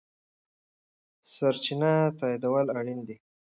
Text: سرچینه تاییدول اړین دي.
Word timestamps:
سرچینه 1.33 1.91
تاییدول 2.19 2.67
اړین 2.79 2.99
دي. 3.07 3.15